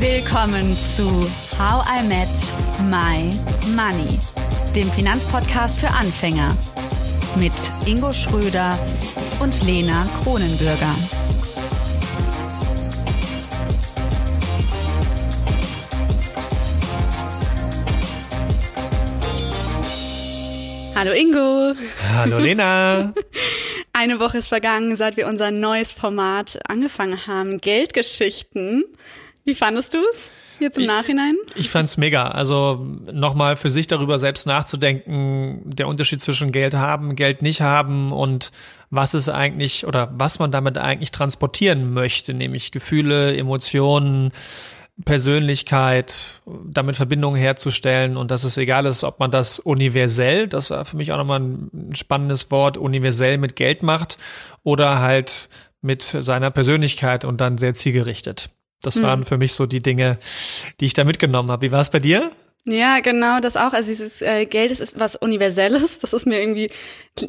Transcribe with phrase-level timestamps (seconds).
[0.00, 1.04] Willkommen zu
[1.58, 2.26] How I Met
[2.88, 3.30] My
[3.76, 4.18] Money,
[4.74, 6.56] dem Finanzpodcast für Anfänger
[7.38, 7.52] mit
[7.86, 8.78] Ingo Schröder
[9.40, 10.94] und Lena Kronenbürger.
[20.94, 21.74] Hallo Ingo.
[22.10, 23.12] Hallo Lena.
[23.92, 28.84] Eine Woche ist vergangen, seit wir unser neues Format angefangen haben, Geldgeschichten.
[29.44, 31.36] Wie fandest du es jetzt im Nachhinein?
[31.50, 32.28] Ich, ich fand es mega.
[32.28, 38.12] Also nochmal für sich darüber selbst nachzudenken, der Unterschied zwischen Geld haben, Geld nicht haben
[38.12, 38.52] und
[38.90, 44.32] was es eigentlich oder was man damit eigentlich transportieren möchte, nämlich Gefühle, Emotionen,
[45.04, 50.84] Persönlichkeit, damit Verbindungen herzustellen und dass es egal ist, ob man das universell, das war
[50.84, 54.18] für mich auch nochmal ein spannendes Wort, universell mit Geld macht
[54.62, 55.48] oder halt
[55.80, 58.50] mit seiner Persönlichkeit und dann sehr zielgerichtet.
[58.82, 59.02] Das hm.
[59.02, 60.18] waren für mich so die Dinge,
[60.80, 61.66] die ich da mitgenommen habe.
[61.66, 62.32] Wie war es bei dir?
[62.66, 63.72] Ja, genau, das auch.
[63.72, 65.98] Also dieses äh, Geld ist, ist was Universelles.
[66.00, 66.70] Das ist mir irgendwie,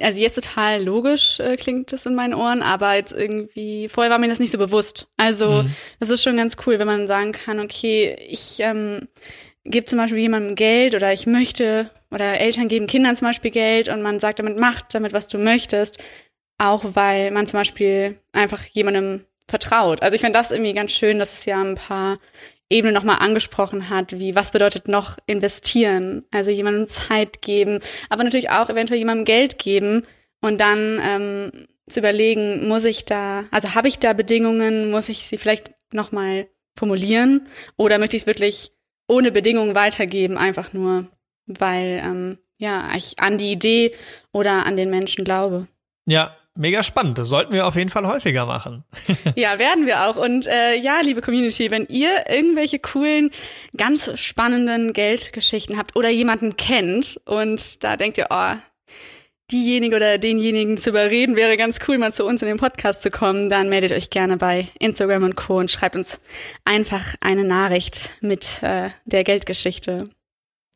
[0.02, 4.20] also jetzt total logisch äh, klingt das in meinen Ohren, aber jetzt irgendwie, vorher war
[4.20, 5.08] mir das nicht so bewusst.
[5.18, 5.72] Also mhm.
[6.00, 9.08] das ist schon ganz cool, wenn man sagen kann, okay, ich ähm,
[9.64, 13.88] gebe zum Beispiel jemandem Geld oder ich möchte, oder Eltern geben Kindern zum Beispiel Geld
[13.88, 16.04] und man sagt damit, macht damit, was du möchtest.
[16.58, 20.02] Auch weil man zum Beispiel einfach jemandem vertraut.
[20.02, 22.20] Also ich finde das irgendwie ganz schön, dass es ja ein paar
[22.70, 28.50] Ebenen nochmal angesprochen hat, wie was bedeutet noch investieren, also jemandem Zeit geben, aber natürlich
[28.50, 30.08] auch eventuell jemandem Geld geben
[30.40, 35.28] und dann ähm, zu überlegen, muss ich da, also habe ich da Bedingungen, muss ich
[35.28, 36.48] sie vielleicht nochmal
[36.78, 38.72] formulieren oder möchte ich es wirklich
[39.08, 41.08] ohne Bedingungen weitergeben, einfach nur,
[41.46, 43.92] weil ähm, ja ich an die Idee
[44.32, 45.68] oder an den Menschen glaube.
[46.06, 47.18] Ja, mega spannend.
[47.18, 48.84] Das sollten wir auf jeden Fall häufiger machen.
[49.36, 50.16] ja, werden wir auch.
[50.16, 53.32] Und äh, ja, liebe Community, wenn ihr irgendwelche coolen,
[53.76, 58.54] ganz spannenden Geldgeschichten habt oder jemanden kennt und da denkt ihr, oh,
[59.52, 63.12] diejenige oder denjenigen zu überreden, wäre ganz cool, mal zu uns in den Podcast zu
[63.12, 65.58] kommen, dann meldet euch gerne bei Instagram und Co.
[65.58, 66.22] und schreibt uns
[66.64, 70.06] einfach eine Nachricht mit äh, der Geldgeschichte.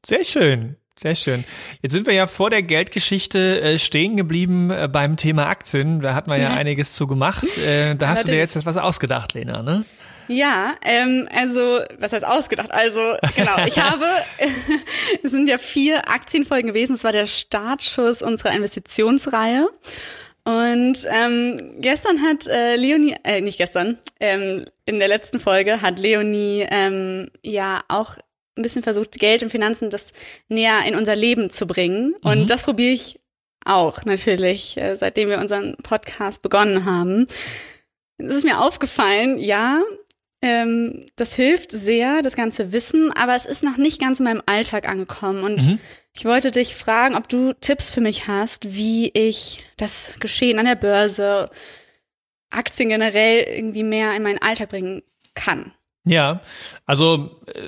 [0.06, 0.75] Sehr schön.
[0.97, 1.44] Sehr schön.
[1.81, 6.00] Jetzt sind wir ja vor der Geldgeschichte äh, stehen geblieben äh, beim Thema Aktien.
[6.00, 6.56] Da hat man ja, ja.
[6.56, 7.45] einiges zu gemacht.
[7.57, 9.83] Äh, da hast du dir jetzt etwas ausgedacht, Lena, ne?
[10.28, 12.72] Ja, ähm, also, was heißt ausgedacht?
[12.72, 13.01] Also,
[13.35, 14.06] genau, ich habe,
[15.23, 16.95] es sind ja vier Aktienfolgen gewesen.
[16.95, 19.67] Es war der Startschuss unserer Investitionsreihe.
[20.45, 26.00] Und ähm, gestern hat äh, Leonie, äh, nicht gestern, ähm, in der letzten Folge hat
[26.00, 28.17] Leonie ähm, ja auch
[28.58, 30.14] ein bisschen versucht, Geld und Finanzen das
[30.48, 32.16] näher in unser Leben zu bringen.
[32.22, 32.48] Und mhm.
[32.48, 33.20] das probiere ich
[33.66, 37.28] auch natürlich, äh, seitdem wir unseren Podcast begonnen haben.
[38.18, 39.84] Es ist mir aufgefallen, ja,
[40.42, 44.44] ähm, das hilft sehr, das ganze Wissen, aber es ist noch nicht ganz in meinem
[44.46, 45.44] Alltag angekommen.
[45.44, 45.80] Und mhm.
[46.14, 50.66] ich wollte dich fragen, ob du Tipps für mich hast, wie ich das Geschehen an
[50.66, 51.50] der Börse,
[52.52, 55.74] Aktien generell irgendwie mehr in meinen Alltag bringen kann.
[56.08, 56.42] Ja,
[56.86, 57.62] also äh,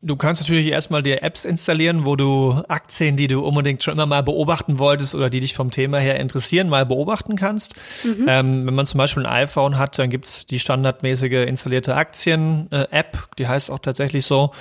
[0.00, 4.06] du kannst natürlich erstmal dir Apps installieren, wo du Aktien, die du unbedingt schon immer
[4.06, 7.74] mal beobachten wolltest oder die dich vom Thema her interessieren, mal beobachten kannst.
[8.04, 8.26] Mhm.
[8.28, 13.34] Ähm, wenn man zum Beispiel ein iPhone hat, dann gibt's die standardmäßige installierte Aktien-App, äh,
[13.38, 14.52] die heißt auch tatsächlich so.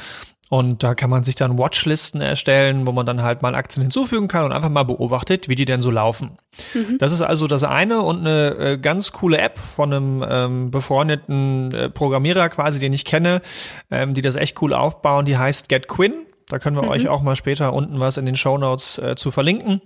[0.49, 4.27] Und da kann man sich dann Watchlisten erstellen, wo man dann halt mal Aktien hinzufügen
[4.27, 6.31] kann und einfach mal beobachtet, wie die denn so laufen.
[6.73, 6.97] Mhm.
[6.97, 11.71] Das ist also das eine und eine äh, ganz coole App von einem ähm, befreundeten
[11.71, 13.43] äh, Programmierer quasi, den ich kenne,
[13.91, 15.25] ähm, die das echt cool aufbauen.
[15.25, 16.25] Die heißt GetQuinn.
[16.47, 16.89] Da können wir mhm.
[16.89, 19.81] euch auch mal später unten was in den Show Notes äh, zu verlinken.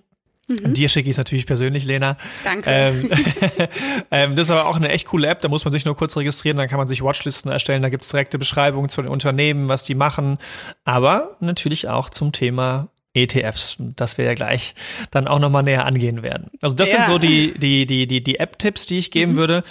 [0.47, 0.73] Mhm.
[0.73, 2.17] Dir schicke ich es natürlich persönlich, Lena.
[2.43, 2.69] Danke.
[2.69, 3.09] Ähm,
[4.11, 6.17] ähm, das ist aber auch eine echt coole App, da muss man sich nur kurz
[6.17, 9.83] registrieren, dann kann man sich Watchlisten erstellen, da gibt's direkte Beschreibungen zu den Unternehmen, was
[9.83, 10.37] die machen,
[10.83, 14.73] aber natürlich auch zum Thema ETFs, das wir ja gleich
[15.11, 16.49] dann auch nochmal näher angehen werden.
[16.61, 17.03] Also das ja.
[17.03, 19.37] sind so die, die, die, die, die App-Tipps, die ich geben mhm.
[19.37, 19.63] würde.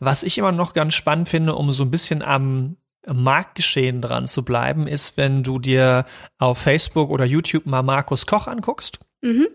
[0.00, 2.76] Was ich immer noch ganz spannend finde, um so ein bisschen am
[3.06, 6.04] Marktgeschehen dran zu bleiben, ist, wenn du dir
[6.38, 9.00] auf Facebook oder YouTube mal Markus Koch anguckst.
[9.22, 9.48] Mhm.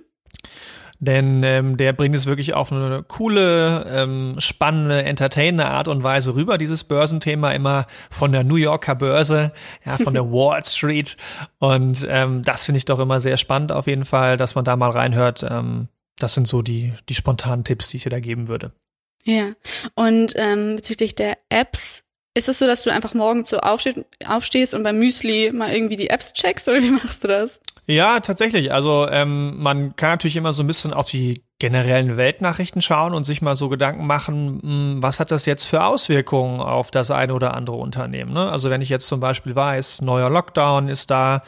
[1.00, 6.36] Denn ähm, der bringt es wirklich auf eine coole, ähm, spannende, entertainende Art und Weise
[6.36, 9.52] rüber, dieses Börsenthema immer von der New Yorker Börse,
[9.86, 11.18] ja, von der Wall Street.
[11.60, 14.78] Und ähm, das finde ich doch immer sehr spannend auf jeden Fall, dass man da
[14.78, 15.46] mal reinhört.
[15.48, 18.72] Ähm, das sind so die, die spontanen Tipps, die ich dir da geben würde.
[19.26, 19.54] Ja,
[19.96, 22.04] und ähm, bezüglich der Apps,
[22.36, 25.96] ist es so, dass du einfach morgens so aufstehst, aufstehst und beim Müsli mal irgendwie
[25.96, 27.60] die Apps checkst oder wie machst du das?
[27.88, 28.72] Ja, tatsächlich.
[28.72, 33.24] Also ähm, man kann natürlich immer so ein bisschen auf die generellen Weltnachrichten schauen und
[33.24, 37.34] sich mal so Gedanken machen, hm, was hat das jetzt für Auswirkungen auf das eine
[37.34, 38.34] oder andere Unternehmen.
[38.34, 38.52] Ne?
[38.52, 41.44] Also wenn ich jetzt zum Beispiel weiß, neuer Lockdown ist da,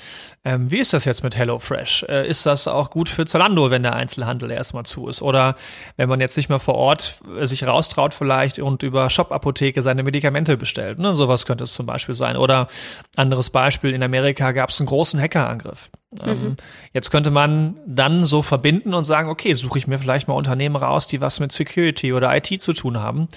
[0.46, 2.06] ähm, wie ist das jetzt mit HelloFresh?
[2.08, 5.22] Äh, ist das auch gut für Zalando, wenn der Einzelhandel erstmal zu ist?
[5.22, 5.56] Oder
[5.98, 10.04] wenn man jetzt nicht mehr vor Ort äh, sich raustraut vielleicht und über Shop-Apotheke seine
[10.04, 11.00] Medikamente bestellt.
[11.00, 11.18] Ne?
[11.18, 12.38] Sowas könnte es zum Beispiel sein.
[12.38, 12.70] Oder
[13.18, 15.90] anderes Beispiel, in Amerika gab es einen großen Hackerangriff.
[16.24, 16.56] Ähm, mhm.
[16.94, 20.76] Jetzt könnte man dann so verbinden und sagen, okay, suche ich mir vielleicht mal Unternehmen
[20.76, 23.28] raus, die was mit Security oder IT zu tun haben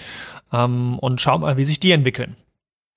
[0.51, 2.35] ähm, und schau mal, wie sich die entwickeln.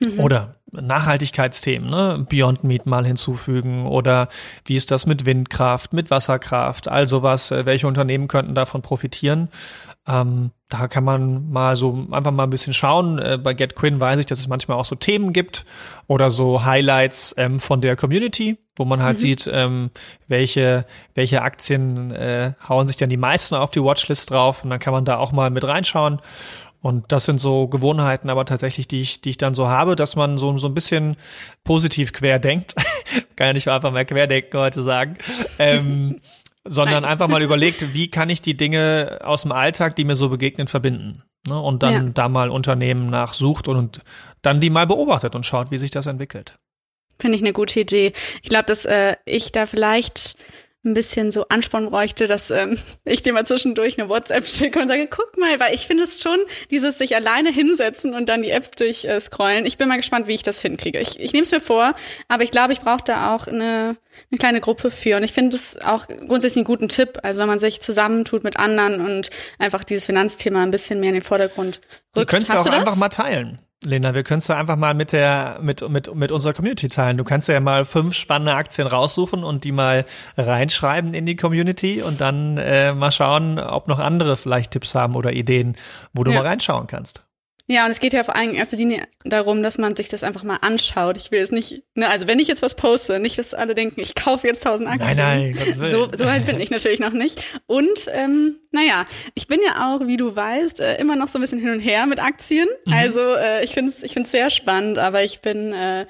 [0.07, 0.21] Mhm.
[0.21, 2.27] Oder Nachhaltigkeitsthemen, ne?
[2.29, 4.29] Beyond Meat mal hinzufügen oder
[4.65, 9.49] wie ist das mit Windkraft, mit Wasserkraft, all sowas, äh, welche Unternehmen könnten davon profitieren?
[10.07, 13.19] Ähm, da kann man mal so einfach mal ein bisschen schauen.
[13.19, 15.65] Äh, bei GetQuinn weiß ich, dass es manchmal auch so Themen gibt
[16.09, 19.21] oder so Highlights ähm, von der Community, wo man halt mhm.
[19.21, 19.91] sieht, ähm,
[20.29, 20.85] welche,
[21.15, 24.93] welche Aktien äh, hauen sich dann die meisten auf die Watchlist drauf und dann kann
[24.93, 26.21] man da auch mal mit reinschauen.
[26.85, 30.17] Und das sind so Gewohnheiten, aber tatsächlich, die ich, die ich dann so habe, dass
[30.17, 31.17] man so, so ein bisschen
[31.65, 32.75] positiv querdenkt.
[33.37, 35.17] kann ja nicht einfach mal querdenken heute sagen.
[35.59, 36.21] Ähm,
[36.63, 37.13] sondern Nein.
[37.13, 40.67] einfach mal überlegt, wie kann ich die Dinge aus dem Alltag, die mir so begegnen,
[40.69, 41.23] verbinden.
[41.49, 41.59] Ne?
[41.59, 42.13] Und dann ja.
[42.13, 44.03] da mal Unternehmen nachsucht und
[44.43, 46.59] dann die mal beobachtet und schaut, wie sich das entwickelt.
[47.19, 48.13] Finde ich eine gute Idee.
[48.43, 50.37] Ich glaube, dass äh, ich da vielleicht
[50.85, 54.89] ein bisschen so Ansporn bräuchte, dass ähm, ich dir mal zwischendurch eine WhatsApp schicke und
[54.89, 56.39] sage, guck mal, weil ich finde es schon,
[56.71, 59.65] dieses sich alleine hinsetzen und dann die Apps durchscrollen.
[59.65, 61.01] Äh, ich bin mal gespannt, wie ich das hinkriege.
[61.01, 61.95] Ich, ich nehme es mir vor,
[62.29, 63.97] aber ich glaube, ich brauche da auch eine,
[64.31, 65.17] eine kleine Gruppe für.
[65.17, 67.19] Und ich finde es auch grundsätzlich einen guten Tipp.
[67.23, 71.15] Also wenn man sich zusammentut mit anderen und einfach dieses Finanzthema ein bisschen mehr in
[71.15, 71.81] den Vordergrund
[72.17, 72.17] rückt.
[72.17, 73.61] Du könntest Hast auch einfach mal teilen.
[73.83, 77.19] Lena, wir können es ja einfach mal mit der, mit, mit, mit unserer Community teilen.
[77.19, 80.07] Du kannst ja mal fünf spannende Aktien raussuchen und die mal
[80.39, 85.17] reinschreiben in die Community und dann äh, mal schauen, ob noch andere vielleicht Tipps haben
[85.17, 85.77] oder Ideen,
[86.13, 86.39] wo du ja.
[86.39, 87.24] mal reinschauen kannst.
[87.67, 90.23] Ja, und es geht ja vor allem in erster Linie darum, dass man sich das
[90.23, 91.17] einfach mal anschaut.
[91.17, 94.01] Ich will es nicht, ne, also wenn ich jetzt was poste, nicht, dass alle denken,
[94.01, 95.17] ich kaufe jetzt tausend Aktien.
[95.17, 97.43] Nein, nein, so, so weit bin ich natürlich noch nicht.
[97.67, 101.41] Und ähm, naja, ich bin ja auch, wie du weißt, äh, immer noch so ein
[101.41, 102.69] bisschen hin und her mit Aktien.
[102.85, 102.93] Mhm.
[102.93, 106.05] Also äh, ich finde es ich find's sehr spannend, aber ich bin äh,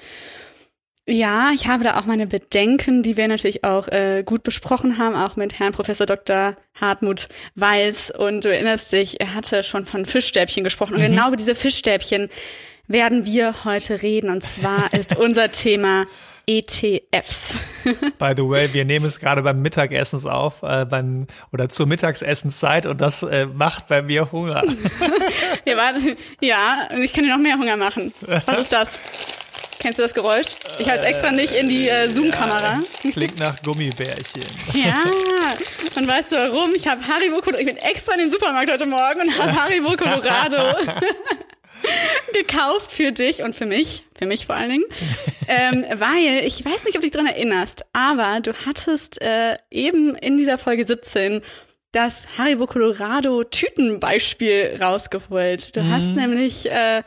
[1.07, 5.15] ja, ich habe da auch meine Bedenken, die wir natürlich auch äh, gut besprochen haben,
[5.15, 6.55] auch mit Herrn Professor Dr.
[6.79, 8.11] Hartmut Walz.
[8.15, 10.95] Und du erinnerst dich, er hatte schon von Fischstäbchen gesprochen.
[10.95, 11.07] Und mhm.
[11.07, 12.29] genau über diese Fischstäbchen
[12.87, 14.31] werden wir heute reden.
[14.31, 16.05] Und zwar ist unser Thema
[16.47, 17.59] ETFs.
[18.17, 22.85] By the way, wir nehmen es gerade beim Mittagessen auf, äh, beim oder zur Mittagsessenszeit
[22.85, 24.63] und das äh, macht bei mir Hunger.
[25.75, 28.13] waren, ja, und ich kann dir noch mehr Hunger machen.
[28.45, 28.99] Was ist das?
[29.85, 30.47] Kennst du das Geräusch?
[30.79, 32.73] Ich halte es extra nicht in die äh, Zoom-Kamera.
[33.03, 34.41] Ja, klingt nach Gummibärchen.
[34.73, 34.95] Ja,
[35.95, 36.73] und weißt du warum?
[36.73, 40.75] Ich habe Haribo, ich bin extra in den Supermarkt heute Morgen und habe Haribo Colorado
[42.33, 44.85] gekauft für dich und für mich, für mich vor allen Dingen,
[45.47, 50.15] ähm, weil ich weiß nicht, ob du dich daran erinnerst, aber du hattest äh, eben
[50.15, 51.43] in dieser Folge 17
[51.91, 55.75] das Haribo Colorado Tütenbeispiel rausgeholt.
[55.75, 55.91] Du mhm.
[55.91, 57.03] hast nämlich äh,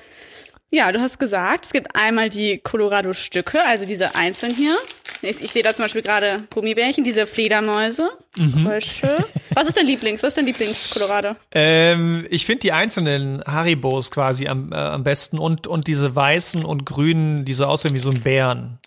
[0.70, 4.76] ja, du hast gesagt, es gibt einmal die Colorado-Stücke, also diese einzelnen hier.
[5.22, 8.10] Ich, ich sehe da zum Beispiel gerade Gummibärchen, diese Fledermäuse.
[8.38, 8.64] Mhm.
[8.64, 10.22] Was ist dein Lieblings?
[10.22, 11.34] Was ist dein Lieblings-Colorado?
[11.52, 16.64] Ähm, ich finde die einzelnen Haribos quasi am, äh, am besten und, und diese weißen
[16.64, 18.78] und grünen, die so aussehen wie so ein Bären.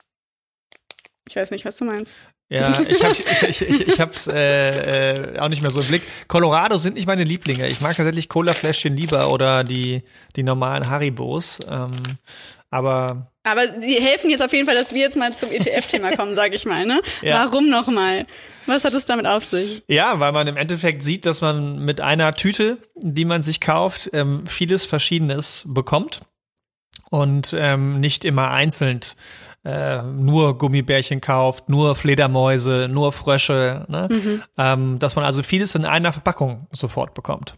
[1.28, 2.16] Ich weiß nicht, was du meinst.
[2.52, 3.16] Ja, ich habe
[3.48, 6.04] ich, ich, ich hab's äh, äh, auch nicht mehr so im Blick.
[6.28, 7.66] Colorado sind nicht meine Lieblinge.
[7.70, 10.04] Ich mag tatsächlich Cola-Fläschchen lieber oder die,
[10.36, 11.60] die normalen Haribos.
[11.70, 11.92] Ähm,
[12.70, 16.36] aber aber sie helfen jetzt auf jeden Fall, dass wir jetzt mal zum ETF-Thema kommen,
[16.36, 16.86] sage ich mal.
[16.86, 17.02] Ne?
[17.22, 17.46] Ja.
[17.46, 18.28] Warum nochmal?
[18.66, 19.82] Was hat es damit auf sich?
[19.88, 24.10] Ja, weil man im Endeffekt sieht, dass man mit einer Tüte, die man sich kauft,
[24.12, 26.20] ähm, vieles Verschiedenes bekommt
[27.10, 29.00] und ähm, nicht immer einzeln
[29.64, 34.08] äh, nur Gummibärchen kauft, nur Fledermäuse, nur Frösche, ne?
[34.12, 34.44] Mhm.
[34.58, 37.58] Ähm, dass man also vieles in einer Verpackung sofort bekommt.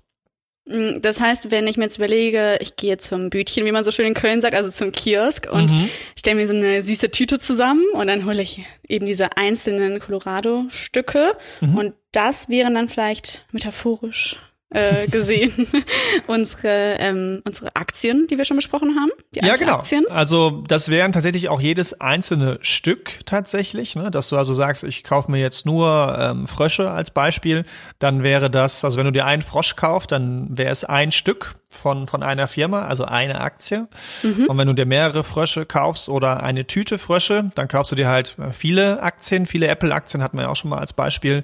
[0.67, 3.91] Mm, das heißt, wenn ich mir jetzt überlege, ich gehe zum Bütchen, wie man so
[3.91, 5.89] schön in Köln sagt, also zum Kiosk und mhm.
[6.17, 11.36] stelle mir so eine süße Tüte zusammen und dann hole ich eben diese einzelnen Colorado-Stücke
[11.62, 11.77] mhm.
[11.77, 14.38] und das wären dann vielleicht metaphorisch
[14.74, 15.68] äh, gesehen.
[16.27, 19.12] unsere, ähm, unsere Aktien, die wir schon besprochen haben.
[19.34, 19.77] Die ja, genau.
[19.77, 20.06] Aktien.
[20.10, 24.12] Also das wären tatsächlich auch jedes einzelne Stück tatsächlich, ne?
[24.12, 27.65] dass du also sagst, ich kaufe mir jetzt nur ähm, Frösche als Beispiel,
[28.00, 31.56] dann wäre das, also wenn du dir einen Frosch kaufst, dann wäre es ein Stück
[31.74, 33.88] von, von einer Firma, also eine Aktie.
[34.22, 34.46] Mhm.
[34.46, 38.08] Und wenn du dir mehrere Frösche kaufst oder eine Tüte Frösche, dann kaufst du dir
[38.08, 41.44] halt viele Aktien, viele Apple-Aktien hatten wir ja auch schon mal als Beispiel.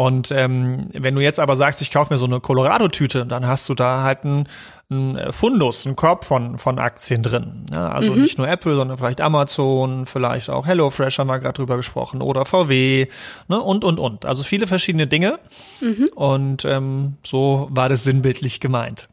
[0.00, 3.68] Und ähm, wenn du jetzt aber sagst, ich kaufe mir so eine Colorado-Tüte, dann hast
[3.68, 4.48] du da halt ein
[4.92, 7.66] ein Fundus, ein Korb von, von Aktien drin.
[7.70, 8.22] Ja, also mhm.
[8.22, 12.44] nicht nur Apple, sondern vielleicht Amazon, vielleicht auch HelloFresh haben wir gerade drüber gesprochen oder
[12.44, 13.06] VW
[13.46, 14.24] ne, und, und, und.
[14.24, 15.38] Also viele verschiedene Dinge.
[15.80, 16.08] Mhm.
[16.14, 19.08] Und ähm, so war das sinnbildlich gemeint.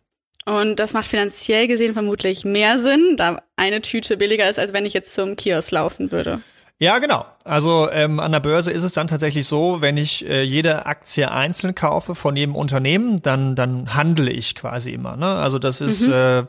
[0.46, 4.86] Und das macht finanziell gesehen vermutlich mehr Sinn, da eine Tüte billiger ist, als wenn
[4.86, 6.41] ich jetzt zum Kiosk laufen würde.
[6.79, 7.25] Ja, genau.
[7.43, 11.31] Also ähm, an der Börse ist es dann tatsächlich so, wenn ich äh, jede Aktie
[11.31, 15.17] einzeln kaufe von jedem Unternehmen, dann dann handle ich quasi immer.
[15.17, 15.25] Ne?
[15.25, 16.13] Also das ist, mhm.
[16.13, 16.43] äh,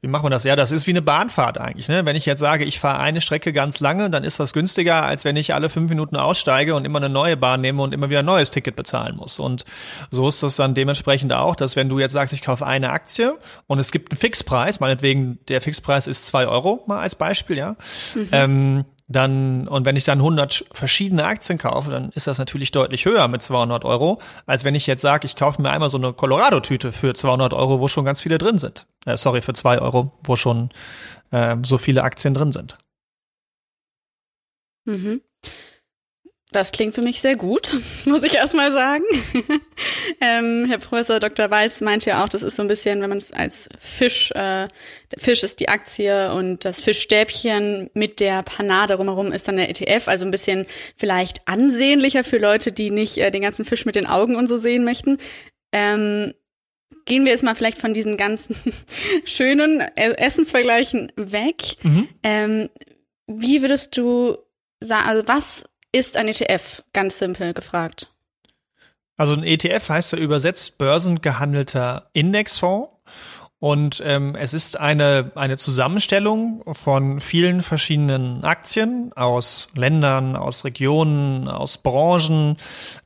[0.00, 0.42] wie macht man das?
[0.42, 1.86] Ja, das ist wie eine Bahnfahrt eigentlich.
[1.86, 2.04] Ne?
[2.04, 5.24] Wenn ich jetzt sage, ich fahre eine Strecke ganz lange, dann ist das günstiger, als
[5.24, 8.20] wenn ich alle fünf Minuten aussteige und immer eine neue Bahn nehme und immer wieder
[8.20, 9.38] ein neues Ticket bezahlen muss.
[9.38, 9.64] Und
[10.10, 13.38] so ist das dann dementsprechend auch, dass wenn du jetzt sagst, ich kaufe eine Aktie
[13.68, 17.76] und es gibt einen Fixpreis, meinetwegen der Fixpreis ist zwei Euro mal als Beispiel, ja.
[18.16, 18.28] Mhm.
[18.32, 23.04] Ähm, dann, und wenn ich dann 100 verschiedene Aktien kaufe, dann ist das natürlich deutlich
[23.04, 26.12] höher mit 200 Euro, als wenn ich jetzt sage, ich kaufe mir einmal so eine
[26.12, 28.86] Colorado-Tüte für 200 Euro, wo schon ganz viele drin sind.
[29.06, 30.70] Äh, sorry, für 2 Euro, wo schon
[31.32, 32.78] äh, so viele Aktien drin sind.
[34.84, 35.22] Mhm.
[36.52, 39.04] Das klingt für mich sehr gut, muss ich erstmal sagen.
[40.20, 41.50] ähm, Herr Professor Dr.
[41.50, 44.66] Walz meinte ja auch, das ist so ein bisschen, wenn man es als Fisch, äh,
[45.12, 49.68] der Fisch ist die Aktie und das Fischstäbchen mit der Panade rumherum ist dann der
[49.68, 50.66] ETF, also ein bisschen
[50.96, 54.56] vielleicht ansehnlicher für Leute, die nicht äh, den ganzen Fisch mit den Augen und so
[54.56, 55.18] sehen möchten.
[55.72, 56.34] Ähm,
[57.04, 58.56] gehen wir jetzt mal vielleicht von diesen ganzen
[59.24, 61.76] schönen Essensvergleichen weg.
[61.82, 62.08] Mhm.
[62.24, 62.68] Ähm,
[63.26, 64.36] wie würdest du
[64.80, 66.82] sagen, also was ist ein ETF?
[66.92, 68.10] Ganz simpel gefragt.
[69.16, 72.90] Also ein ETF heißt ja übersetzt börsengehandelter Indexfonds.
[73.58, 81.46] Und ähm, es ist eine, eine Zusammenstellung von vielen verschiedenen Aktien aus Ländern, aus Regionen,
[81.46, 82.56] aus Branchen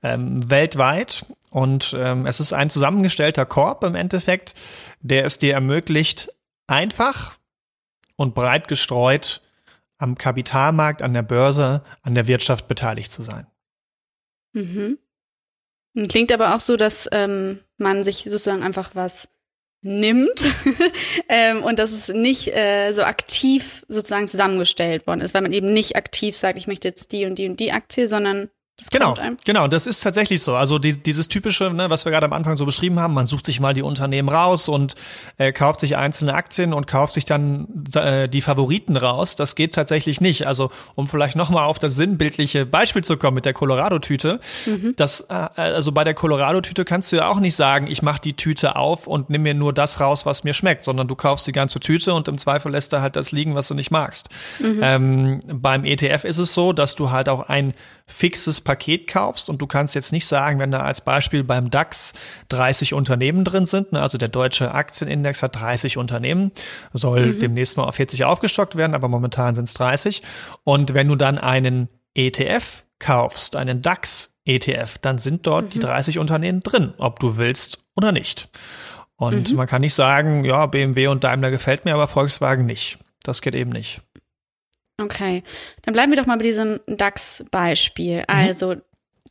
[0.05, 1.27] ähm, weltweit.
[1.51, 4.55] Und ähm, es ist ein zusammengestellter Korb im Endeffekt,
[5.01, 6.31] der es dir ermöglicht,
[6.69, 7.35] einfach
[8.15, 9.43] und breit gestreut
[9.99, 13.47] am Kapitalmarkt, an der Börse, an der Wirtschaft beteiligt zu sein.
[14.53, 14.99] Mhm.
[16.09, 19.29] Klingt aber auch so, dass ähm, man sich sozusagen einfach was
[19.83, 20.51] nimmt
[21.29, 25.73] ähm, und dass es nicht äh, so aktiv sozusagen zusammengestellt worden ist, weil man eben
[25.73, 29.15] nicht aktiv sagt, ich möchte jetzt die und die und die Aktie, sondern das genau,
[29.45, 30.57] genau, das ist tatsächlich so.
[30.57, 33.47] Also die, dieses typische, ne, was wir gerade am Anfang so beschrieben haben, man sucht
[33.47, 34.97] sich mal die Unternehmen raus und
[35.39, 39.37] äh, kauft sich einzelne Aktien und kauft sich dann äh, die Favoriten raus.
[39.37, 40.49] Das geht tatsächlich nicht.
[40.49, 44.41] Also um vielleicht nochmal auf das sinnbildliche Beispiel zu kommen mit der Colorado-Tüte.
[44.67, 44.95] Mhm.
[44.97, 48.35] Das, äh, also bei der Colorado-Tüte kannst du ja auch nicht sagen, ich mache die
[48.35, 51.53] Tüte auf und nimm mir nur das raus, was mir schmeckt, sondern du kaufst die
[51.53, 54.31] ganze Tüte und im Zweifel lässt du halt das liegen, was du nicht magst.
[54.59, 54.81] Mhm.
[54.83, 57.73] Ähm, beim ETF ist es so, dass du halt auch ein
[58.07, 62.13] fixes Paket kaufst und du kannst jetzt nicht sagen, wenn da als Beispiel beim DAX
[62.51, 66.53] 30 Unternehmen drin sind, ne, also der deutsche Aktienindex hat 30 Unternehmen,
[66.93, 67.41] soll mhm.
[67.41, 70.23] demnächst mal auf 40 aufgestockt werden, aber momentan sind es 30.
[70.65, 75.71] Und wenn du dann einen ETF kaufst, einen DAX ETF, dann sind dort mhm.
[75.71, 78.51] die 30 Unternehmen drin, ob du willst oder nicht.
[79.17, 79.57] Und mhm.
[79.57, 82.99] man kann nicht sagen, ja, BMW und Daimler gefällt mir, aber Volkswagen nicht.
[83.23, 84.03] Das geht eben nicht.
[85.01, 85.43] Okay,
[85.83, 88.19] dann bleiben wir doch mal bei diesem DAX-Beispiel.
[88.19, 88.25] Mhm.
[88.27, 88.77] Also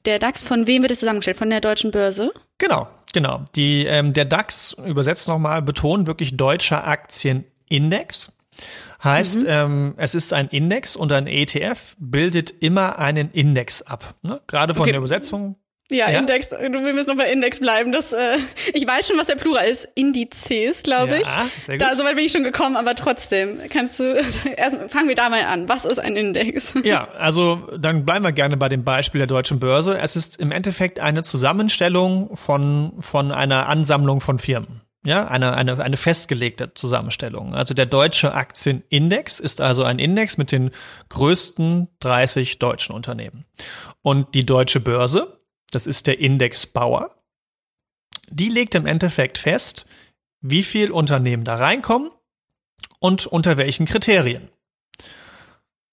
[0.06, 1.38] der DAX, von wem wird es zusammengestellt?
[1.38, 2.34] Von der deutschen Börse?
[2.58, 3.46] Genau, genau.
[3.56, 8.32] Die, ähm, der DAX, übersetzt nochmal, betont wirklich deutscher Aktienindex.
[9.04, 9.48] Heißt, mhm.
[9.48, 14.16] ähm, es ist ein Index und ein ETF bildet immer einen Index ab.
[14.22, 14.42] Ne?
[14.48, 14.92] Gerade von okay.
[14.92, 15.58] der Übersetzung
[15.94, 17.92] ja, ja, Index, wir müssen noch bei Index bleiben.
[17.92, 18.38] Das, äh,
[18.74, 19.88] ich weiß schon, was der Plural ist.
[19.96, 21.28] Indizes, glaube ich.
[21.28, 21.82] Ja, sehr gut.
[21.82, 24.04] Da, soweit bin ich schon gekommen, aber trotzdem, kannst du,
[24.58, 25.70] erst fangen wir da mal an.
[25.70, 26.74] Was ist ein Index?
[26.84, 29.98] Ja, also dann bleiben wir gerne bei dem Beispiel der deutschen Börse.
[29.98, 34.82] Es ist im Endeffekt eine Zusammenstellung von, von einer Ansammlung von Firmen.
[35.06, 37.56] Ja, eine, eine, eine festgelegte Zusammenstellung.
[37.56, 40.72] Also der deutsche Aktienindex ist also ein Index mit den
[41.10, 43.46] größten 30 deutschen Unternehmen.
[44.02, 45.40] Und die deutsche Börse
[45.76, 47.16] das ist der Indexbauer,
[48.30, 49.86] die legt im Endeffekt fest,
[50.42, 52.12] wie viel Unternehmen da reinkommen
[53.00, 54.50] und unter welchen Kriterien.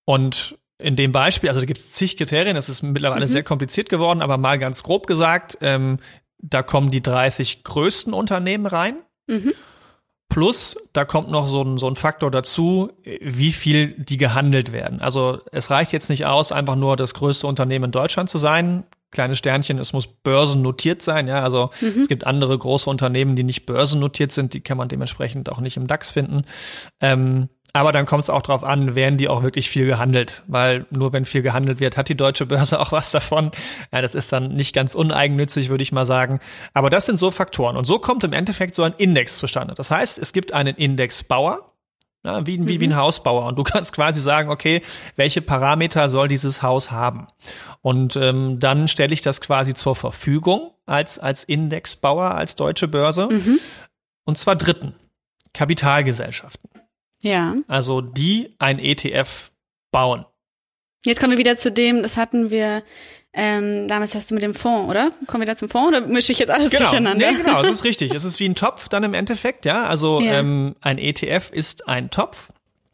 [0.04, 3.30] Und in dem Beispiel, also da gibt es zig Kriterien, das ist mittlerweile mhm.
[3.30, 5.98] sehr kompliziert geworden, aber mal ganz grob gesagt, ähm,
[6.38, 8.96] da kommen die 30 größten Unternehmen rein.
[9.26, 9.52] Mhm.
[10.28, 15.00] Plus, da kommt noch so ein, so ein Faktor dazu, wie viel die gehandelt werden.
[15.00, 18.84] Also es reicht jetzt nicht aus, einfach nur das größte Unternehmen in Deutschland zu sein.
[19.10, 21.42] Kleine Sternchen, es muss börsennotiert sein, ja.
[21.42, 22.00] Also mhm.
[22.00, 25.76] es gibt andere große Unternehmen, die nicht börsennotiert sind, die kann man dementsprechend auch nicht
[25.76, 26.44] im DAX finden.
[27.00, 30.86] Ähm, aber dann kommt es auch darauf an, werden die auch wirklich viel gehandelt, weil
[30.90, 33.50] nur wenn viel gehandelt wird, hat die deutsche Börse auch was davon.
[33.92, 36.40] Ja, das ist dann nicht ganz uneigennützig, würde ich mal sagen.
[36.74, 37.76] Aber das sind so Faktoren.
[37.76, 39.74] Und so kommt im Endeffekt so ein Index zustande.
[39.74, 41.69] Das heißt, es gibt einen Indexbauer,
[42.24, 42.96] ja, wie, wie, wie ein mhm.
[42.96, 43.46] Hausbauer.
[43.46, 44.82] Und du kannst quasi sagen, okay,
[45.16, 47.28] welche Parameter soll dieses Haus haben?
[47.82, 53.28] Und ähm, dann stelle ich das quasi zur Verfügung als, als Indexbauer, als deutsche Börse.
[53.30, 53.58] Mhm.
[54.24, 54.94] Und zwar dritten,
[55.54, 56.70] Kapitalgesellschaften.
[57.22, 57.54] Ja.
[57.68, 59.52] Also die ein ETF
[59.90, 60.24] bauen.
[61.04, 62.82] Jetzt kommen wir wieder zu dem, das hatten wir
[63.32, 65.12] ähm, damals hast du mit dem Fonds, oder?
[65.26, 66.82] Kommen wir da zum Fonds oder mische ich jetzt alles genau.
[66.84, 67.30] durcheinander?
[67.30, 68.12] Nee, genau, das ist richtig.
[68.12, 69.84] Es ist wie ein Topf dann im Endeffekt, ja.
[69.84, 70.40] Also ja.
[70.40, 72.48] Ähm, ein ETF ist ein Topf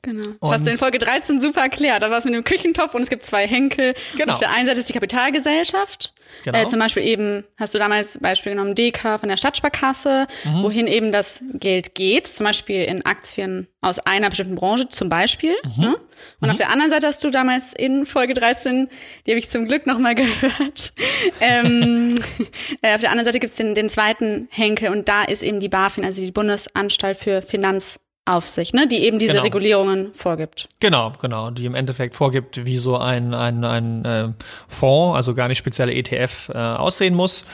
[0.06, 0.22] Genau.
[0.22, 2.00] Das und hast du in Folge 13 super erklärt.
[2.00, 3.94] Da war es mit dem Küchentopf und es gibt zwei Henkel.
[4.16, 4.34] Genau.
[4.34, 6.14] Auf der einen Seite ist die Kapitalgesellschaft.
[6.44, 6.56] Genau.
[6.56, 10.62] Äh, zum Beispiel eben, hast du damals Beispiel genommen, DK von der Stadtsparkasse, mhm.
[10.62, 12.28] wohin eben das Geld geht.
[12.28, 15.56] Zum Beispiel in Aktien aus einer bestimmten Branche zum Beispiel.
[15.76, 15.82] Mhm.
[15.82, 15.96] Ne?
[16.40, 16.50] Und mhm.
[16.50, 18.88] auf der anderen Seite hast du damals in Folge 13,
[19.26, 20.92] die habe ich zum Glück nochmal gehört,
[21.40, 22.14] ähm,
[22.82, 25.58] äh, auf der anderen Seite gibt es den, den zweiten Henkel und da ist eben
[25.58, 29.44] die BaFin, also die Bundesanstalt für Finanz Aufsicht, ne, die eben diese genau.
[29.44, 30.68] Regulierungen vorgibt.
[30.80, 34.28] Genau, genau, die im Endeffekt vorgibt, wie so ein, ein, ein äh,
[34.66, 37.44] Fonds, also gar nicht spezielle ETF, äh, aussehen muss,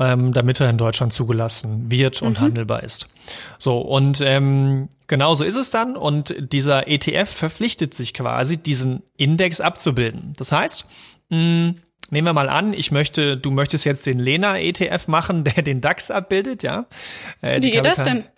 [0.00, 2.40] ähm, damit er in Deutschland zugelassen wird und mhm.
[2.40, 3.08] handelbar ist.
[3.58, 5.96] So, und ähm, genau so ist es dann.
[5.96, 10.32] Und dieser ETF verpflichtet sich quasi, diesen Index abzubilden.
[10.36, 10.86] Das heißt,
[11.30, 11.74] mh,
[12.10, 15.80] Nehmen wir mal an, ich möchte, du möchtest jetzt den Lena ETF machen, der den
[15.80, 16.86] DAX abbildet, ja?
[17.40, 18.24] Äh, Wie geht das denn?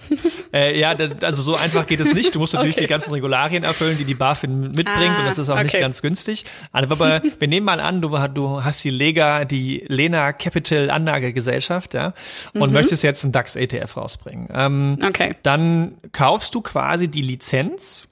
[0.51, 2.35] Äh, ja, das, also so einfach geht es nicht.
[2.35, 2.85] Du musst natürlich okay.
[2.85, 5.65] die ganzen Regularien erfüllen, die die BaFin mitbringt, ah, und das ist auch okay.
[5.65, 6.47] nicht ganz günstig.
[6.73, 6.99] Aber
[7.39, 12.15] wir nehmen mal an, du, du hast die Lega, die Lena Capital Anlagegesellschaft, ja,
[12.55, 12.73] und mhm.
[12.73, 14.49] möchtest jetzt einen DAX ETF rausbringen.
[14.55, 15.35] Ähm, okay.
[15.43, 18.09] Dann kaufst du quasi die Lizenz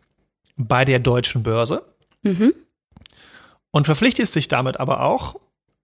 [0.56, 1.84] bei der deutschen Börse.
[2.22, 2.52] Mhm.
[3.70, 5.36] Und verpflichtest dich damit aber auch,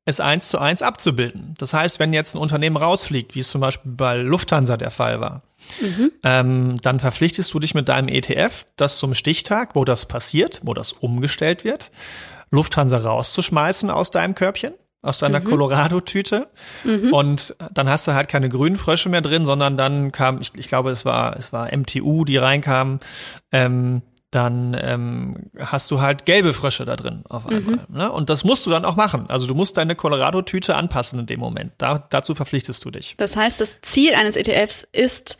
[0.04, 1.54] es eins zu eins abzubilden.
[1.58, 5.20] Das heißt, wenn jetzt ein Unternehmen rausfliegt, wie es zum Beispiel bei Lufthansa der Fall
[5.20, 5.42] war,
[5.80, 6.10] mhm.
[6.24, 10.74] ähm, dann verpflichtest du dich mit deinem ETF, das zum Stichtag, wo das passiert, wo
[10.74, 11.92] das umgestellt wird,
[12.50, 15.44] Lufthansa rauszuschmeißen aus deinem Körbchen, aus deiner mhm.
[15.44, 16.48] Colorado-Tüte.
[16.82, 17.12] Mhm.
[17.12, 20.66] Und dann hast du halt keine grünen Frösche mehr drin, sondern dann kam, ich, ich
[20.66, 22.98] glaube, es war, es war MTU, die reinkamen,
[23.52, 27.76] ähm, dann ähm, hast du halt gelbe Frösche da drin auf einmal.
[27.76, 27.96] Mhm.
[27.96, 28.10] Ne?
[28.10, 29.26] Und das musst du dann auch machen.
[29.28, 31.74] Also du musst deine Colorado-Tüte anpassen in dem Moment.
[31.76, 33.14] Da, dazu verpflichtest du dich.
[33.18, 35.36] Das heißt, das Ziel eines ETFs ist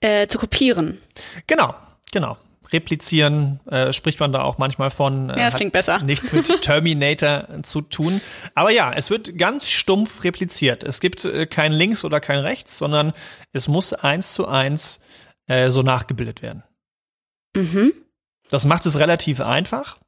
[0.00, 1.00] äh, zu kopieren.
[1.48, 1.74] Genau,
[2.12, 2.36] genau.
[2.72, 5.30] Replizieren äh, spricht man da auch manchmal von.
[5.30, 6.00] Äh, ja, das klingt besser.
[6.00, 8.20] Nichts mit Terminator zu tun.
[8.54, 10.84] Aber ja, es wird ganz stumpf repliziert.
[10.84, 13.12] Es gibt äh, kein links oder kein rechts, sondern
[13.52, 15.00] es muss eins zu eins
[15.48, 16.62] äh, so nachgebildet werden.
[17.56, 17.92] Mhm.
[18.50, 19.98] Das macht es relativ einfach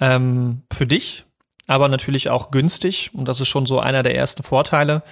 [0.00, 1.24] ähm, für dich,
[1.66, 3.10] aber natürlich auch günstig.
[3.12, 5.02] Und das ist schon so einer der ersten Vorteile,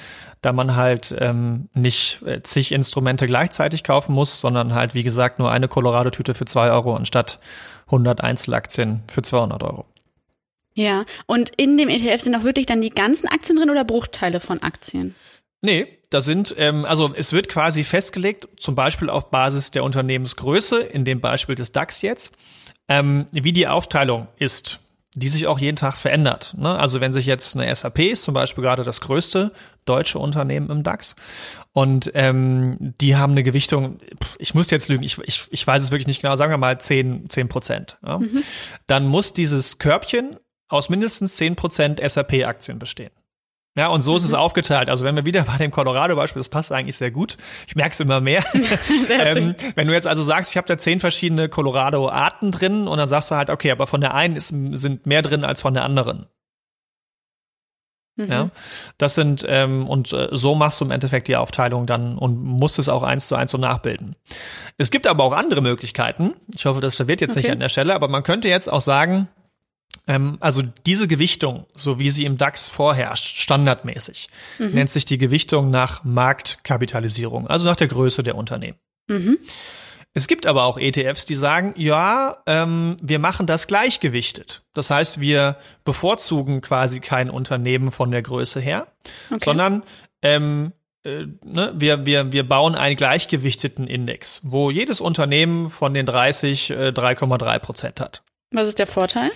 [0.43, 5.39] da man halt ähm, nicht äh, zig Instrumente gleichzeitig kaufen muss, sondern halt, wie gesagt,
[5.39, 7.39] nur eine Colorado-Tüte für zwei Euro anstatt
[7.87, 9.87] 100 Einzelaktien für 200 Euro.
[10.75, 14.41] Ja, und in dem ETF sind auch wirklich dann die ganzen Aktien drin oder Bruchteile
[14.41, 15.15] von Aktien?
[15.63, 20.81] Nee, da sind, ähm, also es wird quasi festgelegt, zum Beispiel auf Basis der Unternehmensgröße,
[20.81, 22.37] in dem Beispiel des DAX jetzt,
[22.89, 24.81] ähm, wie die Aufteilung ist,
[25.15, 26.55] die sich auch jeden Tag verändert.
[26.59, 26.79] Ne?
[26.79, 29.51] Also wenn sich jetzt eine SAP ist zum Beispiel gerade das größte
[29.87, 31.17] deutsche Unternehmen im DAX
[31.73, 33.99] und ähm, die haben eine Gewichtung,
[34.39, 36.79] ich muss jetzt lügen, ich, ich, ich weiß es wirklich nicht genau, sagen wir mal
[36.79, 37.99] 10, 10 Prozent.
[38.07, 38.19] Ja?
[38.19, 38.43] Mhm.
[38.87, 40.37] Dann muss dieses Körbchen
[40.69, 43.11] aus mindestens 10 Prozent SAP-Aktien bestehen.
[43.77, 44.39] Ja, und so ist es mhm.
[44.39, 44.89] aufgeteilt.
[44.89, 47.37] Also wenn wir wieder bei dem Colorado-Beispiel, das passt eigentlich sehr gut.
[47.67, 48.43] Ich merke es immer mehr.
[49.07, 49.55] Sehr schön.
[49.61, 53.09] ähm, wenn du jetzt also sagst, ich habe da zehn verschiedene Colorado-Arten drin und dann
[53.09, 55.85] sagst du halt, okay, aber von der einen ist, sind mehr drin als von der
[55.85, 56.27] anderen.
[58.17, 58.31] Mhm.
[58.31, 58.51] Ja,
[58.97, 62.79] das sind ähm, und äh, so machst du im Endeffekt die Aufteilung dann und musst
[62.79, 64.17] es auch eins zu eins so nachbilden.
[64.79, 66.33] Es gibt aber auch andere Möglichkeiten.
[66.55, 67.41] Ich hoffe, das verwirrt jetzt okay.
[67.41, 69.29] nicht an der Stelle, aber man könnte jetzt auch sagen, ähm,
[70.07, 74.71] also diese Gewichtung, so wie sie im DAX vorherrscht, standardmäßig, mhm.
[74.71, 78.79] nennt sich die Gewichtung nach Marktkapitalisierung, also nach der Größe der Unternehmen.
[79.09, 79.39] Mhm.
[80.15, 84.63] Es gibt aber auch ETFs, die sagen, ja, ähm, wir machen das gleichgewichtet.
[84.73, 88.87] Das heißt, wir bevorzugen quasi kein Unternehmen von der Größe her,
[89.31, 89.45] okay.
[89.45, 89.83] sondern
[90.23, 90.73] ähm,
[91.05, 96.71] äh, ne, wir, wir, wir bauen einen gleichgewichteten Index, wo jedes Unternehmen von den 30
[96.71, 98.23] äh, 3,3 Prozent hat.
[98.53, 99.31] Was ist der Vorteil?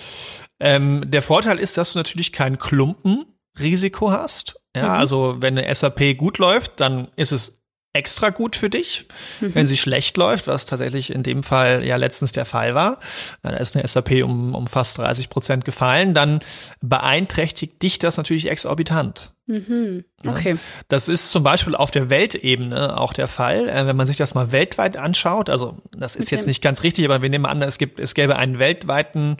[0.60, 3.26] Ähm, der Vorteil ist, dass du natürlich keinen Klumpen
[3.58, 4.60] Risiko hast.
[4.76, 5.00] Ja, mhm.
[5.00, 7.60] also wenn eine SAP gut läuft, dann ist es
[7.92, 9.06] extra gut für dich.
[9.40, 9.54] Mhm.
[9.54, 13.00] Wenn sie schlecht läuft, was tatsächlich in dem Fall ja letztens der Fall war,
[13.42, 16.40] da ist eine SAP um, um fast 30 Prozent gefallen, dann
[16.80, 19.32] beeinträchtigt dich das natürlich exorbitant.
[19.50, 20.04] Mhm.
[20.24, 20.58] Okay.
[20.86, 23.68] Das ist zum Beispiel auf der Weltebene auch der Fall.
[23.68, 26.36] Äh, wenn man sich das mal weltweit anschaut, also das ist okay.
[26.36, 29.36] jetzt nicht ganz richtig, aber wir nehmen an, es gibt, es gäbe einen weltweiten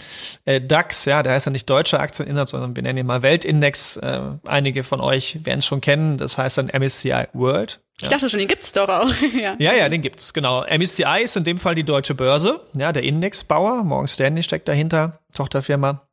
[0.47, 3.99] äh, DAX, ja, der heißt ja nicht deutscher Aktienindex, sondern wir nennen ihn mal Weltindex.
[3.99, 6.19] Äh, einige von euch werden es schon kennen.
[6.19, 7.81] Das heißt dann MSCI World.
[8.03, 9.13] Ich dachte schon, den gibt's doch auch.
[9.41, 9.55] ja.
[9.59, 10.65] ja, ja, den gibt's, genau.
[10.65, 15.21] MSCI ist in dem Fall die deutsche Börse, ja, der Indexbauer, Morgan Stanley steckt dahinter,
[15.35, 16.10] Tochterfirma.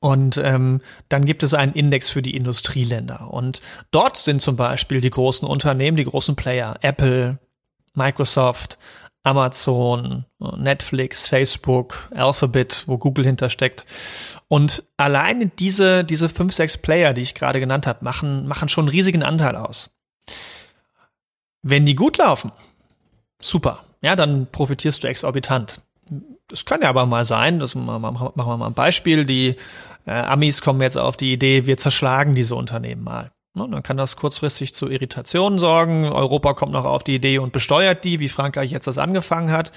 [0.00, 3.30] Und ähm, dann gibt es einen Index für die Industrieländer.
[3.30, 7.38] Und dort sind zum Beispiel die großen Unternehmen, die großen Player, Apple,
[7.94, 8.78] Microsoft,
[9.22, 13.84] Amazon, Netflix, Facebook, Alphabet, wo Google hintersteckt.
[14.48, 18.84] Und alleine diese, diese fünf, sechs Player, die ich gerade genannt habe, machen, machen schon
[18.84, 19.94] einen riesigen Anteil aus.
[21.62, 22.52] Wenn die gut laufen,
[23.40, 25.82] super, ja, dann profitierst du exorbitant.
[26.52, 29.56] Es kann ja aber mal sein, das machen wir mal ein Beispiel, die
[30.06, 33.30] äh, Amis kommen jetzt auf die Idee, wir zerschlagen diese Unternehmen mal.
[33.54, 36.04] Ne, dann kann das kurzfristig zu Irritationen sorgen.
[36.04, 39.72] Europa kommt noch auf die Idee und besteuert die, wie Frankreich jetzt das angefangen hat.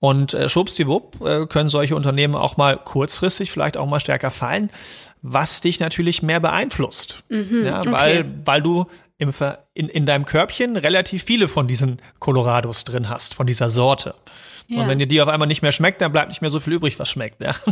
[0.00, 4.70] Und äh, schwuppsdiwupp äh, können solche Unternehmen auch mal kurzfristig vielleicht auch mal stärker fallen,
[5.22, 7.22] was dich natürlich mehr beeinflusst.
[7.28, 8.28] Mhm, ja, weil, okay.
[8.44, 8.86] weil du
[9.18, 13.70] im Ver in, in deinem Körbchen relativ viele von diesen Colorados drin hast, von dieser
[13.70, 14.14] Sorte.
[14.68, 14.80] Ja.
[14.80, 16.72] Und wenn dir die auf einmal nicht mehr schmeckt, dann bleibt nicht mehr so viel
[16.72, 17.40] übrig, was schmeckt.
[17.40, 17.54] Ja.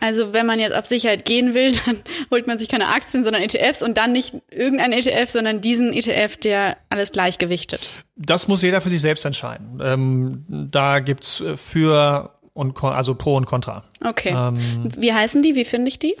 [0.00, 1.96] Also wenn man jetzt auf Sicherheit gehen will, dann
[2.30, 6.36] holt man sich keine Aktien, sondern ETFs und dann nicht irgendein ETF, sondern diesen ETF,
[6.36, 7.88] der alles gleichgewichtet.
[8.14, 9.80] Das muss jeder für sich selbst entscheiden.
[9.82, 13.84] Ähm, da gibt's für und also Pro und Contra.
[14.04, 14.34] Okay.
[14.36, 15.54] Ähm, Wie heißen die?
[15.54, 16.16] Wie finde ich die?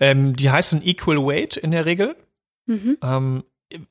[0.00, 2.16] Ähm, die heißen Equal Weight in der Regel.
[2.66, 2.98] Mhm.
[3.02, 3.44] Ähm,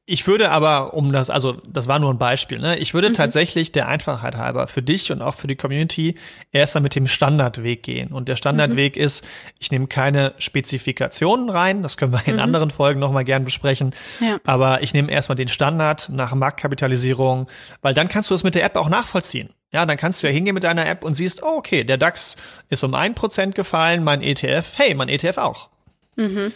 [0.05, 2.77] ich würde aber, um das, also das war nur ein Beispiel, ne?
[2.77, 3.15] Ich würde mhm.
[3.15, 6.15] tatsächlich der Einfachheit halber für dich und auch für die Community
[6.51, 8.11] erst mit dem Standardweg gehen.
[8.11, 9.01] Und der Standardweg mhm.
[9.01, 9.27] ist,
[9.59, 12.41] ich nehme keine Spezifikationen rein, das können wir in mhm.
[12.41, 13.93] anderen Folgen nochmal gern besprechen.
[14.21, 14.39] Ja.
[14.45, 17.47] Aber ich nehme erstmal den Standard nach Marktkapitalisierung,
[17.81, 19.49] weil dann kannst du es mit der App auch nachvollziehen.
[19.71, 22.37] Ja, dann kannst du ja hingehen mit deiner App und siehst, oh, okay, der DAX
[22.69, 25.69] ist um ein Prozent gefallen, mein ETF, hey, mein ETF auch.
[26.15, 26.53] Mhm.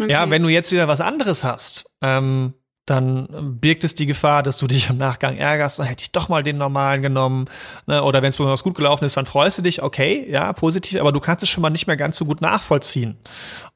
[0.00, 0.10] Okay.
[0.10, 2.54] Ja, wenn du jetzt wieder was anderes hast, ähm,
[2.86, 6.28] dann birgt es die Gefahr, dass du dich im Nachgang ärgerst, dann hätte ich doch
[6.28, 7.46] mal den normalen genommen.
[7.86, 8.02] Ne?
[8.02, 11.12] Oder wenn es besonders gut gelaufen ist, dann freust du dich, okay, ja, positiv, aber
[11.12, 13.16] du kannst es schon mal nicht mehr ganz so gut nachvollziehen.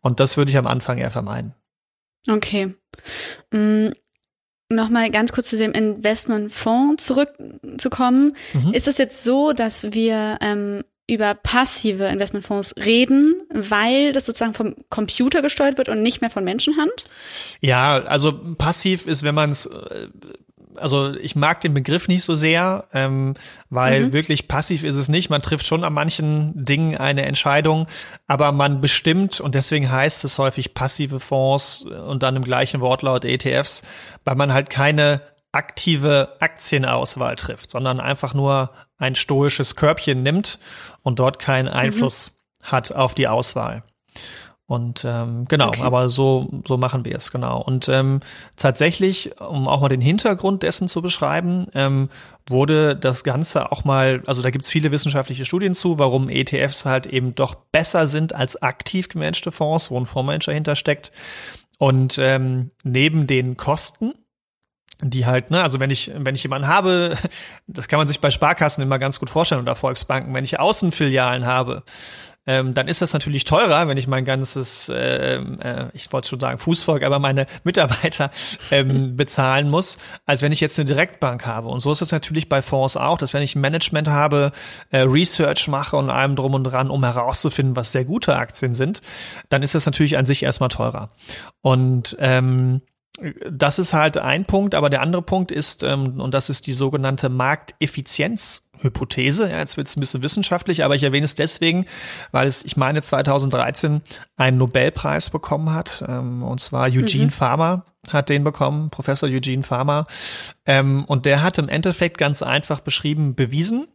[0.01, 1.55] Und das würde ich am Anfang eher vermeiden.
[2.29, 2.75] Okay.
[3.51, 3.95] Mhm.
[4.71, 8.37] Nochmal ganz kurz zu dem Investmentfonds zurückzukommen.
[8.53, 8.75] Mhm.
[8.75, 14.77] Ist es jetzt so, dass wir ähm, über passive Investmentfonds reden, weil das sozusagen vom
[14.91, 17.07] Computer gesteuert wird und nicht mehr von Menschenhand?
[17.61, 20.09] Ja, also passiv ist, wenn man es äh,
[20.81, 23.35] also ich mag den Begriff nicht so sehr, ähm,
[23.71, 24.13] weil mhm.
[24.13, 25.31] wirklich passiv ist es nicht.
[25.31, 27.87] Man trifft schon an manchen Dingen eine Entscheidung,
[28.27, 33.25] aber man bestimmt und deswegen heißt es häufig passive Fonds und dann im gleichen Wortlaut
[33.25, 33.83] ETFs,
[34.25, 35.21] weil man halt keine
[35.53, 40.59] aktive Aktienauswahl trifft, sondern einfach nur ein stoisches Körbchen nimmt
[41.03, 41.75] und dort keinen mhm.
[41.75, 42.67] Einfluss mhm.
[42.67, 43.83] hat auf die Auswahl.
[44.69, 45.81] Und ähm, genau, okay.
[45.81, 47.63] aber so so machen wir es genau.
[47.63, 48.21] Und ähm,
[48.57, 52.11] tatsächlich, um auch mal den Hintergrund dessen zu beschreiben, ähm,
[52.47, 57.07] wurde das Ganze auch mal, also da gibt's viele wissenschaftliche Studien zu, warum ETFs halt
[57.07, 61.13] eben doch besser sind als aktiv gemanagte Fonds, wo ein Fondsmanager hintersteckt.
[61.79, 64.13] Und ähm, neben den Kosten,
[65.03, 67.17] die halt, ne, also wenn ich, wenn ich jemanden habe,
[67.67, 71.47] das kann man sich bei Sparkassen immer ganz gut vorstellen oder Volksbanken, wenn ich Außenfilialen
[71.47, 71.83] habe,
[72.49, 76.41] ähm, dann ist das natürlich teurer, wenn ich mein ganzes, äh, äh, ich wollte schon
[76.41, 78.31] sagen Fußvolk, aber meine Mitarbeiter
[78.71, 81.69] ähm, bezahlen muss, als wenn ich jetzt eine Direktbank habe.
[81.69, 84.53] Und so ist es natürlich bei Fonds auch, dass wenn ich Management habe,
[84.91, 89.03] äh, Research mache und allem drum und dran, um herauszufinden, was sehr gute Aktien sind,
[89.51, 91.11] dann ist das natürlich an sich erstmal teurer.
[91.61, 92.81] Und ähm,
[93.51, 96.73] das ist halt ein Punkt, aber der andere Punkt ist, ähm, und das ist die
[96.73, 99.51] sogenannte Markteffizienzhypothese.
[99.51, 101.87] Ja, jetzt wird es ein bisschen wissenschaftlich, aber ich erwähne es deswegen,
[102.31, 104.03] weil es, ich meine, 2013
[104.37, 107.31] einen Nobelpreis bekommen hat, ähm, und zwar Eugene mhm.
[107.31, 110.07] Farmer hat den bekommen, Professor Eugene Farmer.
[110.65, 113.89] Ähm, und der hat im Endeffekt ganz einfach beschrieben, bewiesen,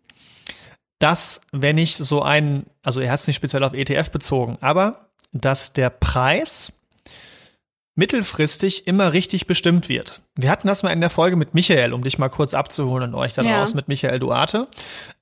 [1.00, 5.10] dass wenn ich so einen, also er hat es nicht speziell auf ETF bezogen, aber
[5.32, 6.73] dass der Preis
[7.96, 10.22] mittelfristig immer richtig bestimmt wird.
[10.36, 13.16] Wir hatten das mal in der Folge mit Michael, um dich mal kurz abzuholen und
[13.16, 13.66] euch da ja.
[13.76, 14.68] mit Michael Duarte.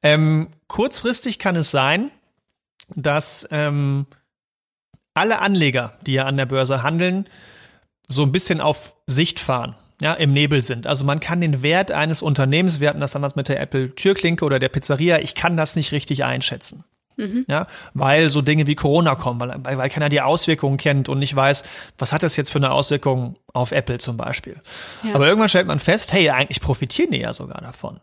[0.01, 2.11] Ähm, kurzfristig kann es sein,
[2.95, 4.05] dass ähm,
[5.13, 7.27] alle Anleger, die ja an der Börse handeln,
[8.07, 10.87] so ein bisschen auf Sicht fahren, ja, im Nebel sind.
[10.87, 14.45] Also man kann den Wert eines Unternehmens, wir hatten das damals mit der Apple Türklinke
[14.45, 16.85] oder der Pizzeria, ich kann das nicht richtig einschätzen.
[17.17, 17.43] Mhm.
[17.47, 21.35] Ja, weil so Dinge wie Corona kommen, weil, weil keiner die Auswirkungen kennt und nicht
[21.35, 21.63] weiß,
[21.97, 24.55] was hat das jetzt für eine Auswirkung auf Apple zum Beispiel.
[25.03, 25.15] Ja.
[25.15, 27.99] Aber irgendwann stellt man fest, hey, eigentlich profitieren die ja sogar davon.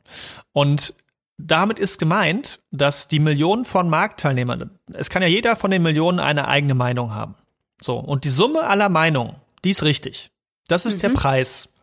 [0.53, 0.95] Und
[1.39, 6.19] damit ist gemeint, dass die Millionen von Marktteilnehmern, es kann ja jeder von den Millionen
[6.19, 7.37] eine eigene Meinung haben.
[7.81, 10.31] So, und die Summe aller Meinungen, die ist richtig.
[10.67, 11.01] Das ist mhm.
[11.01, 11.75] der Preis,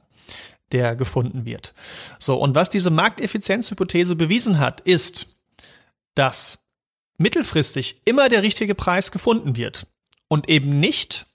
[0.74, 1.74] der gefunden wird.
[2.20, 5.28] So, und was diese Markteffizienzhypothese bewiesen hat, ist,
[6.16, 6.65] dass
[7.18, 9.88] mittelfristig immer der richtige Preis gefunden wird
[10.28, 11.26] und eben nicht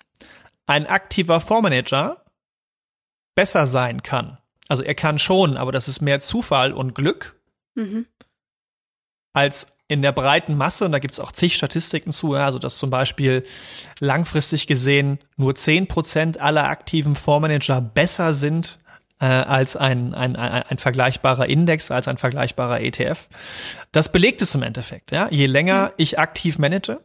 [0.66, 2.24] ein aktiver Fondsmanager
[3.34, 4.38] besser sein kann.
[4.68, 7.40] Also er kann schon, aber das ist mehr Zufall und Glück
[7.74, 8.06] mhm.
[9.32, 10.84] als in der breiten Masse.
[10.84, 13.44] Und da gibt es auch zig Statistiken zu, also dass zum Beispiel
[13.98, 18.78] langfristig gesehen nur zehn Prozent aller aktiven Fondsmanager besser sind
[19.20, 23.28] äh, als ein, ein, ein, ein vergleichbarer Index, als ein vergleichbarer ETF.
[23.92, 25.14] Das belegt es im Endeffekt.
[25.14, 25.28] Ja?
[25.30, 25.92] Je länger mhm.
[25.98, 27.00] ich aktiv manage,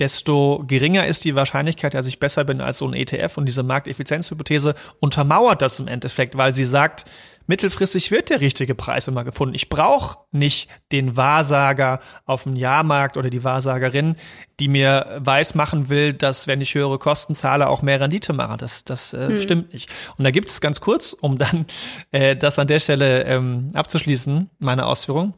[0.00, 3.36] desto geringer ist die Wahrscheinlichkeit, dass ich besser bin als so ein ETF.
[3.36, 7.04] Und diese Markteffizienzhypothese untermauert das im Endeffekt, weil sie sagt,
[7.46, 9.54] mittelfristig wird der richtige Preis immer gefunden.
[9.54, 14.16] Ich brauche nicht den Wahrsager auf dem Jahrmarkt oder die Wahrsagerin,
[14.58, 18.56] die mir weiß machen will, dass wenn ich höhere Kosten zahle, auch mehr Rendite mache.
[18.56, 19.38] Das, das äh, hm.
[19.38, 19.90] stimmt nicht.
[20.16, 21.66] Und da gibt es ganz kurz, um dann
[22.10, 25.34] äh, das an der Stelle ähm, abzuschließen, meine Ausführung.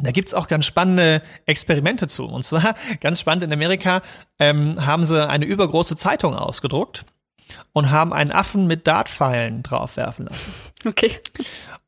[0.00, 2.26] Da gibt's auch ganz spannende Experimente zu.
[2.26, 4.02] Und zwar, ganz spannend in Amerika,
[4.38, 7.04] ähm, haben sie eine übergroße Zeitung ausgedruckt
[7.72, 10.52] und haben einen Affen mit Dartpfeilen draufwerfen lassen.
[10.86, 11.18] Okay.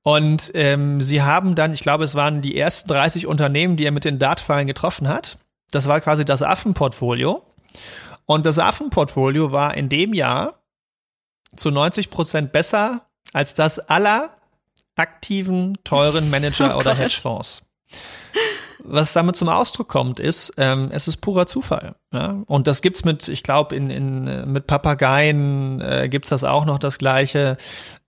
[0.02, 3.90] Und ähm, sie haben dann, ich glaube, es waren die ersten 30 Unternehmen, die er
[3.90, 5.38] mit den Dartpfeilen getroffen hat.
[5.72, 7.42] Das war quasi das Affenportfolio.
[8.24, 10.60] Und das Affenportfolio war in dem Jahr
[11.56, 14.30] zu 90 Prozent besser als das aller
[14.94, 17.65] aktiven, teuren Manager oh oder Hedgefonds
[18.88, 21.96] was damit zum Ausdruck kommt, ist, ähm, es ist purer Zufall.
[22.12, 22.42] Ja?
[22.46, 26.78] Und das gibt's mit, ich glaube, in, in, mit Papageien äh, gibt's das auch noch
[26.78, 27.56] das Gleiche.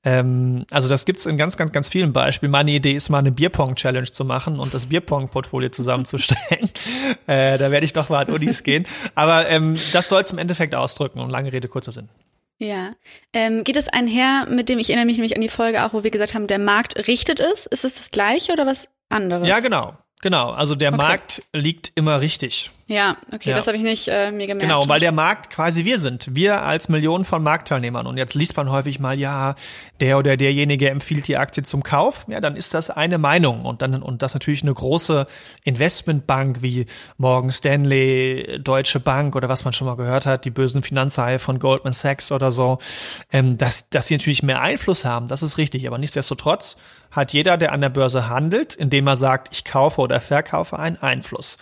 [0.05, 2.53] Ähm, also das gibt's in ganz, ganz, ganz vielen Beispielen.
[2.53, 6.71] Meine Idee ist mal eine Bierpong-Challenge zu machen und das Bierpong-Portfolio zusammenzustellen.
[7.27, 8.87] äh, da werde ich doch mal an Unis gehen.
[9.15, 12.09] Aber ähm, das soll es im Endeffekt ausdrücken und lange Rede, kurzer Sinn.
[12.61, 12.95] Ja.
[13.33, 16.03] Ähm, geht es einher, mit dem ich erinnere mich nämlich an die Folge auch, wo
[16.03, 17.67] wir gesagt haben, der Markt richtet es?
[17.67, 19.47] Ist es das gleiche oder was anderes?
[19.49, 19.97] Ja, genau.
[20.21, 20.97] Genau, also der okay.
[20.97, 22.71] Markt liegt immer richtig.
[22.89, 23.55] Ja, okay, ja.
[23.55, 24.63] das habe ich nicht äh, mir gemerkt.
[24.63, 26.35] Genau, weil der Markt quasi wir sind.
[26.35, 28.07] Wir als Millionen von Marktteilnehmern.
[28.07, 29.57] Und jetzt liest man häufig mal, ja,
[30.01, 32.25] der oder derjenige empfiehlt die Aktie zum Kauf.
[32.29, 33.63] Ja, dann ist das eine Meinung.
[33.63, 35.27] Und dann, und das natürlich eine große
[35.65, 36.87] Investmentbank wie
[37.19, 41.59] Morgan Stanley, Deutsche Bank oder was man schon mal gehört hat, die bösen Finanzhaie von
[41.59, 42.79] Goldman Sachs oder so,
[43.31, 45.29] ähm, dass, dass sie natürlich mehr Einfluss haben.
[45.29, 45.87] Das ist richtig.
[45.87, 46.79] Aber nichtsdestotrotz
[47.11, 50.97] hat jeder, der an der Börse handelt, indem er sagt, ich kaufe oder verkaufe, einen
[50.97, 51.59] Einfluss.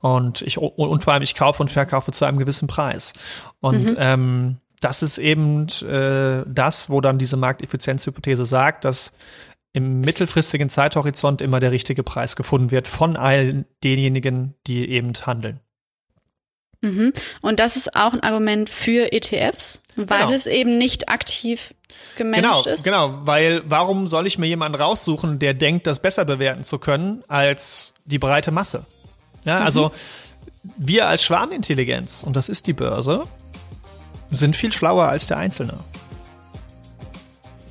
[0.00, 3.12] Und ich und vor allem ich kaufe und verkaufe zu einem gewissen Preis.
[3.60, 3.96] Und mhm.
[3.98, 9.16] ähm, das ist eben äh, das, wo dann diese Markteffizienzhypothese sagt, dass
[9.72, 15.60] im mittelfristigen Zeithorizont immer der richtige Preis gefunden wird von all denjenigen, die eben handeln.
[16.80, 17.12] Mhm.
[17.42, 20.32] Und das ist auch ein Argument für ETFs, weil genau.
[20.32, 21.74] es eben nicht aktiv
[22.16, 22.84] gemanagt genau, ist.
[22.84, 27.22] Genau, weil warum soll ich mir jemanden raussuchen, der denkt, das besser bewerten zu können
[27.28, 28.86] als die breite Masse?
[29.44, 29.66] Ja, mhm.
[29.66, 29.92] also
[30.76, 33.22] wir als Schwarmintelligenz, und das ist die Börse,
[34.30, 35.74] sind viel schlauer als der Einzelne.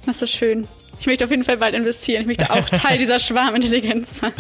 [0.06, 0.68] Das ist schön.
[1.00, 2.22] Ich möchte auf jeden Fall bald investieren.
[2.22, 4.34] Ich möchte auch Teil dieser Schwarmintelligenz sein.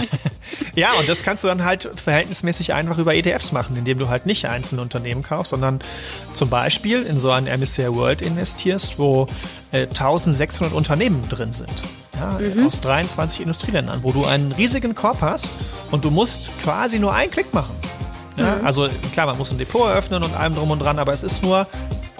[0.75, 4.25] Ja, und das kannst du dann halt verhältnismäßig einfach über ETFs machen, indem du halt
[4.25, 5.79] nicht einzelne Unternehmen kaufst, sondern
[6.33, 9.27] zum Beispiel in so ein MSCI World investierst, wo
[9.71, 11.71] äh, 1600 Unternehmen drin sind
[12.19, 12.67] ja, mhm.
[12.67, 15.49] aus 23 Industrieländern, wo du einen riesigen Korb hast
[15.91, 17.75] und du musst quasi nur einen Klick machen.
[18.38, 18.65] Ja, mhm.
[18.65, 21.43] Also klar, man muss ein Depot eröffnen und allem drum und dran, aber es ist
[21.43, 21.67] nur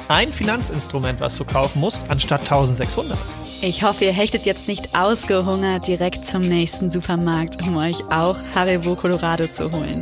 [0.08, 3.18] ein Finanzinstrument, was du kaufen musst, anstatt 1600.
[3.62, 8.96] Ich hoffe, ihr hechtet jetzt nicht ausgehungert direkt zum nächsten Supermarkt, um euch auch Haribo
[8.96, 10.02] Colorado zu holen.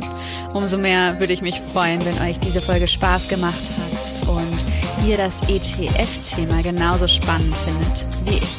[0.54, 5.16] Umso mehr würde ich mich freuen, wenn euch diese Folge Spaß gemacht hat und ihr
[5.16, 8.57] das ETF-Thema genauso spannend findet wie ich.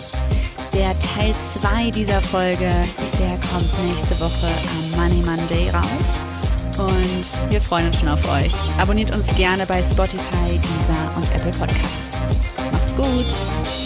[0.80, 2.72] Der Teil 2 dieser Folge,
[3.20, 6.22] der kommt nächste Woche am Money Monday raus.
[6.78, 8.54] Und wir freuen uns schon auf euch.
[8.80, 12.18] Abonniert uns gerne bei Spotify, Deezer und Apple Podcasts.
[12.72, 13.79] Macht's gut!